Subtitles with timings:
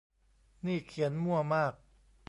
[0.65, 1.73] นี่เขียนมั่วมาก